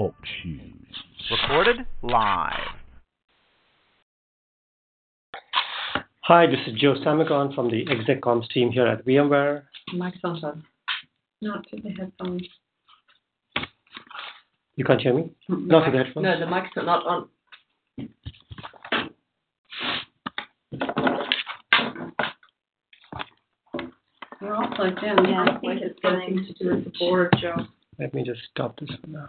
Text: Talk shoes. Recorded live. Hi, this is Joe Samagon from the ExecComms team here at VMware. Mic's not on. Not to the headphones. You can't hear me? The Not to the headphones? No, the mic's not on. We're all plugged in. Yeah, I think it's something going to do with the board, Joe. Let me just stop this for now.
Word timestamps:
Talk 0.00 0.14
shoes. 0.42 0.96
Recorded 1.30 1.76
live. 2.00 2.54
Hi, 6.22 6.46
this 6.46 6.60
is 6.66 6.80
Joe 6.80 6.94
Samagon 7.04 7.54
from 7.54 7.68
the 7.68 7.84
ExecComms 7.84 8.48
team 8.48 8.70
here 8.72 8.86
at 8.86 9.04
VMware. 9.04 9.64
Mic's 9.92 10.16
not 10.24 10.42
on. 10.42 10.64
Not 11.42 11.66
to 11.68 11.76
the 11.82 11.90
headphones. 11.90 12.48
You 14.76 14.86
can't 14.86 15.02
hear 15.02 15.12
me? 15.12 15.32
The 15.50 15.56
Not 15.56 15.84
to 15.84 15.90
the 15.90 15.98
headphones? 15.98 16.24
No, 16.24 16.40
the 16.40 16.46
mic's 16.46 16.70
not 16.76 17.06
on. 17.06 17.28
We're 24.40 24.54
all 24.54 24.70
plugged 24.74 25.02
in. 25.02 25.24
Yeah, 25.26 25.44
I 25.46 25.58
think 25.58 25.82
it's 25.82 26.00
something 26.00 26.36
going 26.36 26.46
to 26.46 26.52
do 26.54 26.70
with 26.74 26.84
the 26.84 26.92
board, 26.98 27.36
Joe. 27.38 27.66
Let 27.98 28.14
me 28.14 28.24
just 28.24 28.40
stop 28.50 28.80
this 28.80 28.88
for 28.98 29.06
now. 29.06 29.28